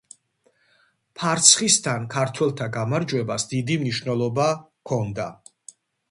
[1.19, 5.29] ფარცხისთან ქართველთა გამარჯვებას დიდი მნიშვნელობა ჰქონდა.